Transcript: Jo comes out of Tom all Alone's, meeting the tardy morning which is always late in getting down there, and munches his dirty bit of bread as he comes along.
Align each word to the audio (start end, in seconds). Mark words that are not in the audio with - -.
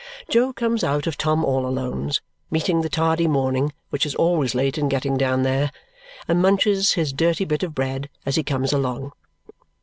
Jo 0.29 0.51
comes 0.51 0.83
out 0.83 1.05
of 1.05 1.15
Tom 1.15 1.45
all 1.45 1.63
Alone's, 1.63 2.21
meeting 2.49 2.81
the 2.81 2.89
tardy 2.89 3.27
morning 3.27 3.71
which 3.91 4.03
is 4.03 4.15
always 4.15 4.55
late 4.55 4.79
in 4.79 4.89
getting 4.89 5.15
down 5.15 5.43
there, 5.43 5.71
and 6.27 6.41
munches 6.41 6.93
his 6.93 7.13
dirty 7.13 7.45
bit 7.45 7.61
of 7.61 7.75
bread 7.75 8.09
as 8.25 8.35
he 8.35 8.41
comes 8.41 8.73
along. 8.73 9.11